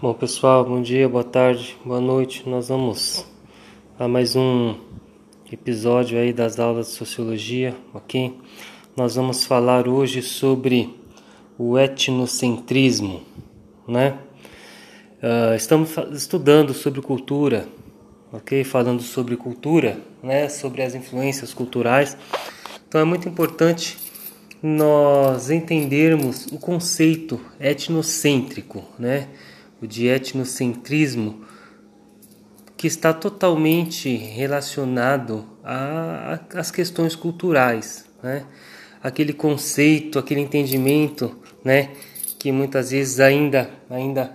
[0.00, 2.48] Bom, pessoal, bom dia, boa tarde, boa noite.
[2.48, 3.26] Nós vamos
[3.98, 4.76] a mais um
[5.50, 8.32] episódio aí das aulas de sociologia, ok?
[8.96, 10.94] Nós vamos falar hoje sobre
[11.58, 13.22] o etnocentrismo,
[13.88, 14.16] né?
[15.20, 17.66] Uh, estamos estudando sobre cultura,
[18.32, 18.62] ok?
[18.62, 20.48] Falando sobre cultura, né?
[20.48, 22.16] Sobre as influências culturais.
[22.86, 23.98] Então é muito importante
[24.62, 29.26] nós entendermos o conceito etnocêntrico, né?
[29.80, 31.42] O de etnocentrismo,
[32.76, 35.44] que está totalmente relacionado
[36.54, 38.44] às questões culturais, né?
[39.02, 41.90] aquele conceito, aquele entendimento né?
[42.38, 44.32] que muitas vezes ainda, ainda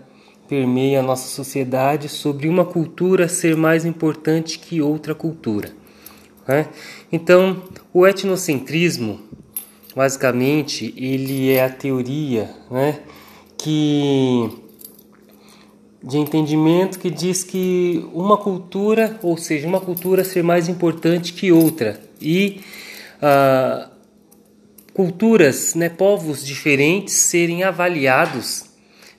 [0.47, 5.69] permeia a nossa sociedade sobre uma cultura ser mais importante que outra cultura.
[6.45, 6.67] Né?
[7.11, 9.21] Então, o etnocentrismo,
[9.95, 12.99] basicamente, ele é a teoria né?
[13.57, 14.62] que
[16.03, 21.51] de entendimento que diz que uma cultura, ou seja, uma cultura ser mais importante que
[21.51, 22.61] outra e
[23.21, 23.89] ah,
[24.93, 28.65] culturas, né, povos diferentes serem avaliados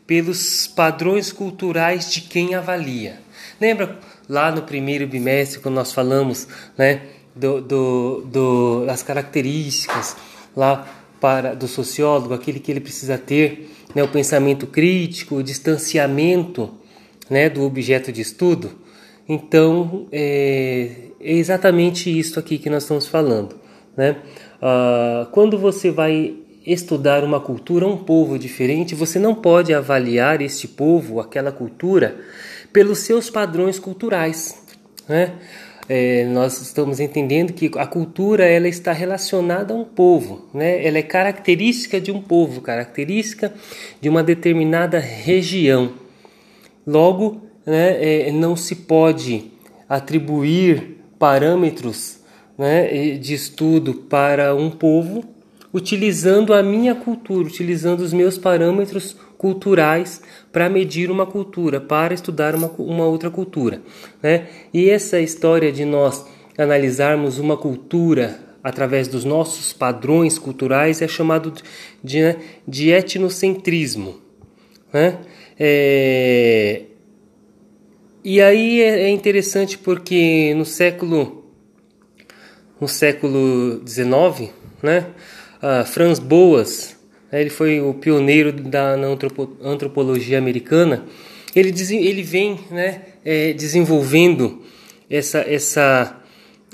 [0.07, 3.19] pelos padrões culturais de quem avalia.
[3.59, 7.01] Lembra lá no primeiro bimestre quando nós falamos, né,
[7.35, 10.17] do, do, do das características
[10.55, 10.87] lá
[11.19, 16.71] para do sociólogo, aquele que ele precisa ter né, o pensamento crítico, o distanciamento
[17.31, 18.73] né, do objeto de estudo.
[19.29, 23.57] Então, é, é exatamente isso aqui que nós estamos falando.
[23.97, 24.17] Né?
[24.61, 26.35] Ah, quando você vai
[26.67, 32.17] estudar uma cultura, um povo diferente, você não pode avaliar este povo, aquela cultura,
[32.73, 34.63] pelos seus padrões culturais.
[35.09, 35.33] Né?
[35.89, 40.85] É, nós estamos entendendo que a cultura ela está relacionada a um povo, né?
[40.87, 43.53] ela é característica de um povo, característica
[44.01, 45.93] de uma determinada região.
[46.87, 49.51] Logo, né, é, não se pode
[49.89, 52.21] atribuir parâmetros
[52.57, 55.25] né, de estudo para um povo
[55.73, 62.55] utilizando a minha cultura, utilizando os meus parâmetros culturais para medir uma cultura, para estudar
[62.55, 63.83] uma, uma outra cultura.
[64.23, 64.47] Né?
[64.73, 66.25] E essa história de nós
[66.57, 71.53] analisarmos uma cultura através dos nossos padrões culturais é chamado
[72.03, 74.19] de, né, de etnocentrismo.
[74.91, 75.19] Né?
[75.61, 76.85] É...
[78.25, 81.45] E aí é, é interessante porque no século
[82.81, 84.51] no século XIX,
[84.83, 85.07] né,
[85.87, 86.94] Franz Boas, né,
[87.41, 88.95] ele foi o pioneiro da
[89.63, 91.05] antropologia americana.
[91.55, 94.63] Ele, ele vem né, é, desenvolvendo
[95.09, 96.21] essa, essa,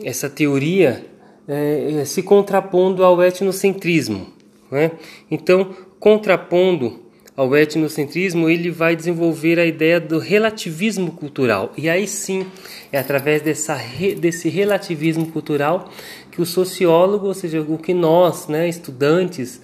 [0.02, 1.04] essa teoria
[1.46, 4.26] é, se contrapondo ao etnocentrismo.
[4.70, 4.92] Né?
[5.30, 7.00] Então, contrapondo
[7.36, 11.72] ao etnocentrismo, ele vai desenvolver a ideia do relativismo cultural.
[11.76, 12.46] E aí sim,
[12.92, 13.78] é através dessa,
[14.18, 15.90] desse relativismo cultural
[16.30, 19.60] que o sociólogo, ou seja, o que nós, né, estudantes,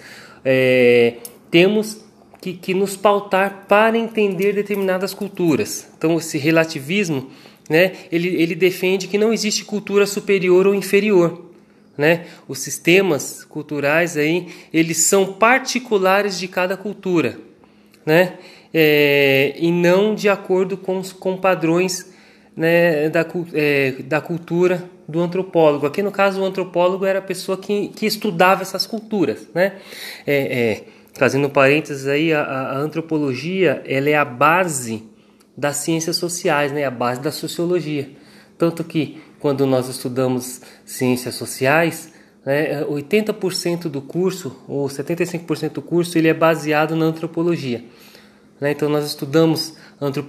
[0.46, 1.14] é,
[1.50, 1.98] temos
[2.40, 5.88] que, que nos pautar para entender determinadas culturas.
[5.98, 7.28] Então, esse relativismo,
[7.68, 11.44] né, ele, ele defende que não existe cultura superior ou inferior.
[11.98, 12.26] Né?
[12.46, 17.44] Os sistemas culturais aí, eles são particulares de cada cultura
[18.06, 18.34] né?
[18.72, 22.12] É, e não de acordo com, com padrões
[22.56, 25.86] né, da, é, da cultura do antropólogo.
[25.86, 29.46] Aqui no caso, o antropólogo era a pessoa que, que estudava essas culturas.
[29.54, 29.74] Né?
[30.26, 30.84] É, é,
[31.14, 35.04] fazendo parênteses aí, a, a, antropologia ela é a base
[35.56, 36.84] das ciências sociais, né?
[36.84, 38.10] a base da sociologia.
[38.58, 42.12] Tanto que quando nós estudamos ciências sociais,
[42.44, 47.84] né, 80% do curso, ou 75% do curso, ele é baseado na antropologia.
[48.60, 48.70] Né?
[48.70, 49.76] Então nós estudamos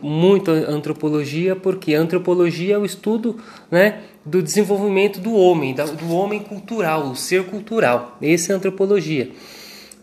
[0.01, 3.37] muito antropologia porque antropologia é o estudo
[3.69, 8.17] né, do desenvolvimento do homem, do homem cultural, o ser cultural.
[8.21, 9.31] Essa é a antropologia.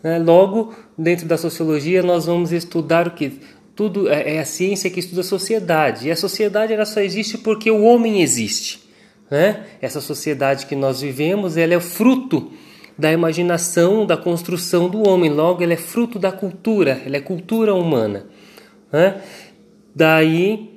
[0.03, 0.19] Né?
[0.19, 3.39] Logo, dentro da sociologia, nós vamos estudar o que?
[3.75, 6.07] Tudo é, é a ciência que estuda a sociedade.
[6.07, 8.83] E a sociedade ela só existe porque o homem existe.
[9.29, 9.65] Né?
[9.81, 12.51] Essa sociedade que nós vivemos ela é fruto
[12.97, 15.31] da imaginação, da construção do homem.
[15.31, 18.27] Logo, ela é fruto da cultura, ela é cultura humana.
[18.91, 19.21] Né?
[19.95, 20.75] Daí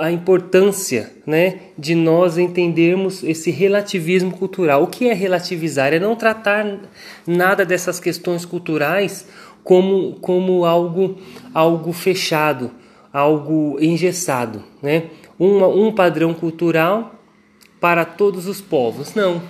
[0.00, 4.82] a importância né, de nós entendermos esse relativismo cultural.
[4.82, 5.92] O que é relativizar?
[5.94, 6.80] É não tratar
[7.26, 9.26] nada dessas questões culturais
[9.62, 11.16] como, como algo,
[11.54, 12.72] algo fechado,
[13.12, 14.64] algo engessado.
[14.82, 15.04] Né?
[15.38, 17.14] Um, um padrão cultural
[17.80, 19.14] para todos os povos.
[19.14, 19.40] Não.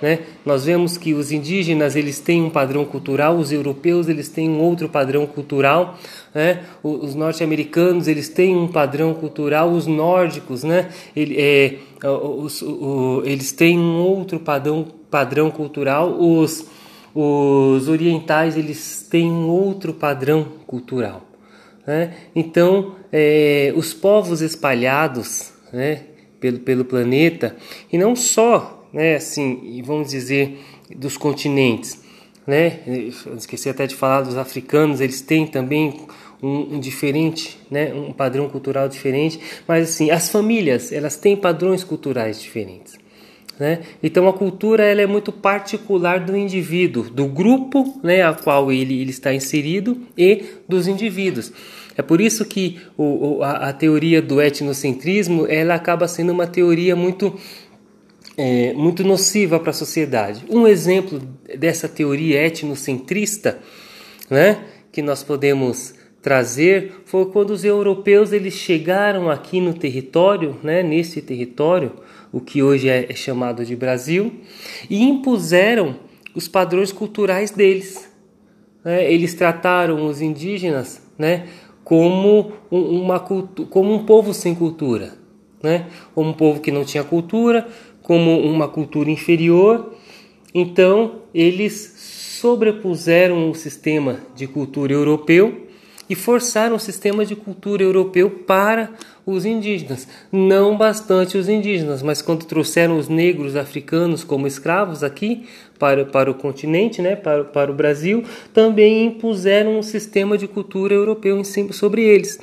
[0.00, 0.20] Né?
[0.44, 4.60] Nós vemos que os indígenas eles têm um padrão cultural, os europeus eles têm um
[4.60, 5.98] outro padrão cultural,
[6.34, 6.64] né?
[6.82, 10.90] os norte-americanos eles têm um padrão cultural, os nórdicos, né?
[11.14, 16.66] Ele, é, os, o, eles têm um outro padrão, padrão cultural, os,
[17.14, 21.22] os orientais eles têm um outro padrão cultural.
[21.86, 22.14] Né?
[22.34, 26.02] Então, é, os povos espalhados né,
[26.40, 27.56] pelo, pelo planeta,
[27.92, 30.58] e não só né, assim, vamos dizer,
[30.94, 32.00] dos continentes,
[32.46, 32.80] né?
[33.36, 36.06] Esqueci até de falar dos africanos, eles têm também
[36.42, 41.82] um, um, diferente, né, um padrão cultural diferente, mas assim, as famílias, elas têm padrões
[41.82, 42.94] culturais diferentes.
[43.58, 43.80] Né?
[44.02, 49.00] Então a cultura ela é muito particular do indivíduo, do grupo né, a qual ele,
[49.00, 51.52] ele está inserido e dos indivíduos.
[51.96, 56.94] É por isso que o, a, a teoria do etnocentrismo ela acaba sendo uma teoria
[56.94, 57.34] muito
[58.36, 60.44] é, muito nociva para a sociedade.
[60.48, 61.20] Um exemplo
[61.58, 63.58] dessa teoria etnocentrista,
[64.28, 70.82] né, que nós podemos trazer, foi quando os europeus eles chegaram aqui no território, né,
[70.82, 71.92] nesse território,
[72.32, 74.32] o que hoje é, é chamado de Brasil,
[74.90, 75.96] e impuseram
[76.34, 78.10] os padrões culturais deles.
[78.84, 79.10] Né?
[79.10, 81.46] Eles trataram os indígenas, né,
[81.86, 85.14] como uma como um povo sem cultura,
[85.62, 85.86] né?
[86.12, 87.68] Como um povo que não tinha cultura,
[88.06, 89.92] como uma cultura inferior.
[90.54, 95.66] Então, eles sobrepuseram o sistema de cultura europeu
[96.08, 98.90] e forçaram o sistema de cultura europeu para
[99.26, 100.06] os indígenas.
[100.30, 105.44] Não bastante os indígenas, mas quando trouxeram os negros africanos como escravos aqui
[105.76, 108.22] para, para o continente, né, para, para o Brasil,
[108.54, 112.38] também impuseram um sistema de cultura europeu em cima, sobre eles.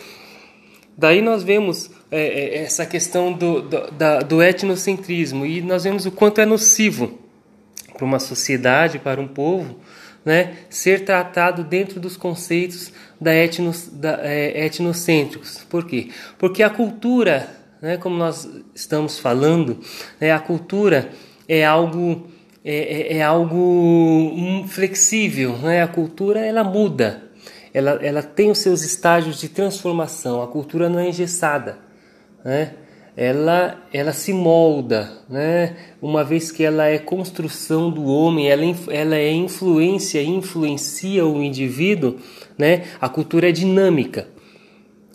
[0.98, 6.06] Daí nós vemos é, é, essa questão do, do, da, do etnocentrismo e nós vemos
[6.06, 7.18] o quanto é nocivo
[7.92, 9.80] para uma sociedade, para um povo,
[10.24, 15.66] né, ser tratado dentro dos conceitos da etnos, da, é, etnocêntricos.
[15.68, 16.10] Por quê?
[16.38, 17.50] Porque a cultura,
[17.82, 19.80] né, como nós estamos falando,
[20.22, 21.10] né, a cultura
[21.50, 22.28] é algo
[22.64, 25.82] é, é, é algo flexível, né?
[25.82, 27.24] a cultura ela muda,
[27.74, 31.82] ela, ela tem os seus estágios de transformação, a cultura não é engessada
[32.44, 32.74] né?
[33.16, 35.76] ela, ela se molda, né?
[36.02, 42.18] uma vez que ela é construção do homem, ela, ela é influência, influencia o indivíduo,
[42.58, 42.84] né?
[43.00, 44.28] a cultura é dinâmica,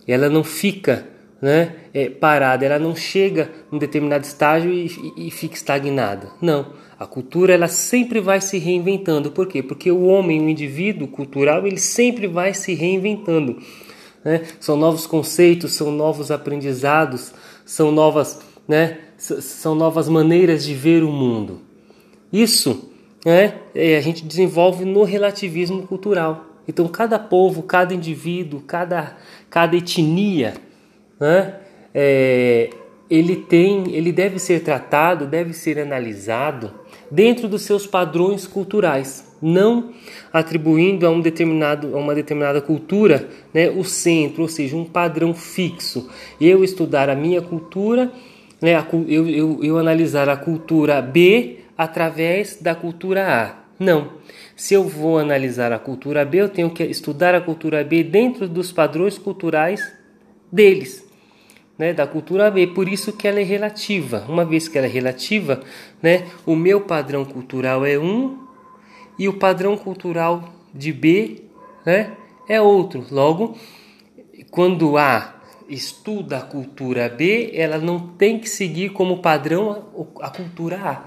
[0.07, 1.07] ela não fica
[1.41, 4.87] né, é, parada, ela não chega num determinado estágio e,
[5.17, 6.31] e, e fica estagnada.
[6.41, 9.31] Não, a cultura ela sempre vai se reinventando.
[9.31, 9.63] Por quê?
[9.63, 13.59] Porque o homem, o indivíduo cultural, ele sempre vai se reinventando.
[14.29, 14.43] Né?
[14.61, 17.33] São novos conceitos, são novos aprendizados,
[17.65, 18.99] são novas, né?
[19.17, 21.63] são novas maneiras de ver o mundo.
[22.31, 22.91] Isso
[23.25, 23.55] né?
[23.75, 26.45] É, a gente desenvolve no relativismo cultural.
[26.69, 29.17] Então, cada povo, cada indivíduo, cada,
[29.49, 30.55] cada etnia,
[31.19, 31.55] né?
[31.95, 32.71] É,
[33.09, 36.75] ele tem, ele deve ser tratado, deve ser analisado
[37.11, 39.93] dentro dos seus padrões culturais não
[40.33, 45.35] atribuindo a, um determinado, a uma determinada cultura né, o centro, ou seja, um padrão
[45.35, 46.09] fixo.
[46.41, 48.13] Eu estudar a minha cultura,
[48.61, 53.55] né, eu, eu, eu analisar a cultura B através da cultura A.
[53.79, 54.19] Não.
[54.57, 58.49] Se eu vou analisar a cultura B, eu tenho que estudar a cultura B dentro
[58.49, 59.93] dos padrões culturais
[60.51, 61.08] deles.
[61.79, 64.27] Né, da cultura B, por isso que ela é relativa.
[64.29, 65.63] Uma vez que ela é relativa,
[66.03, 68.37] né, o meu padrão cultural é um
[69.17, 71.43] e o padrão cultural de B
[71.87, 72.11] né,
[72.49, 73.07] é outro.
[73.11, 73.57] Logo,
[74.51, 75.37] quando A
[75.69, 79.87] estuda a cultura B, ela não tem que seguir como padrão
[80.21, 81.05] a, cultura A,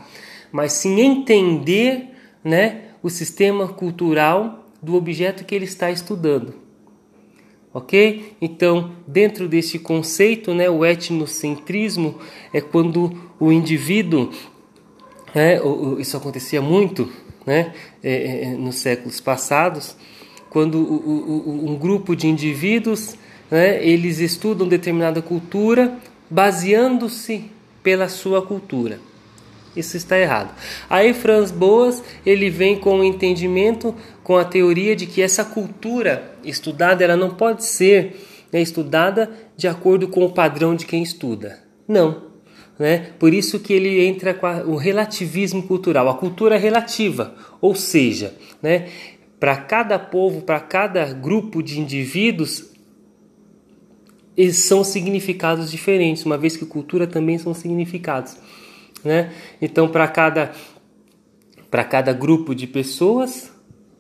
[0.52, 2.10] mas sim entender
[2.44, 6.54] né, o sistema cultural do objeto que ele está estudando.
[7.74, 8.36] Ok?
[8.42, 12.16] Então, dentro desse conceito, né, o etnocentrismo
[12.54, 14.30] é quando o indivíduo,
[15.34, 15.58] né,
[15.98, 17.10] isso acontecia muito
[17.46, 17.74] né,
[18.04, 19.96] é, é, é, nos séculos passados,
[20.50, 23.16] quando um grupo de indivíduos
[23.50, 25.98] né, eles estudam determinada cultura
[26.30, 27.46] baseando-se
[27.82, 29.00] pela sua cultura.
[29.76, 30.54] Isso está errado.
[30.90, 36.36] Aí Franz Boas ele vem com o entendimento, com a teoria de que essa cultura
[36.44, 38.16] estudada ela não pode ser
[38.52, 41.60] né, estudada de acordo com o padrão de quem estuda.
[41.88, 42.32] Não,
[42.78, 43.12] né?
[43.18, 48.36] Por isso que ele entra com a, o relativismo cultural, a cultura relativa, ou seja,
[48.62, 48.90] né,
[49.40, 52.72] para cada povo, para cada grupo de indivíduos,
[54.36, 58.38] eles são significados diferentes, uma vez que cultura também são significados.
[59.04, 59.32] Né?
[59.62, 60.52] Então, para cada
[61.72, 63.50] para cada grupo de pessoas.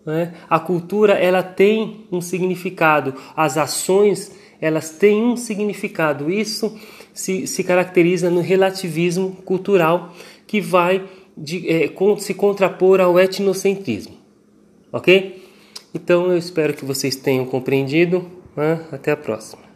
[0.05, 0.33] Né?
[0.49, 6.29] A cultura ela tem um significado, as ações elas têm um significado.
[6.29, 6.77] Isso
[7.13, 10.13] se, se caracteriza no relativismo cultural
[10.45, 11.03] que vai
[11.35, 14.15] de, é, com, se contrapor ao etnocentrismo.
[14.91, 15.41] Ok?
[15.95, 18.29] Então eu espero que vocês tenham compreendido.
[18.55, 18.85] Né?
[18.91, 19.70] Até a próxima.